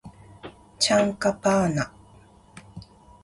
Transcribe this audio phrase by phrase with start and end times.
[0.79, 1.93] チャンカパーナ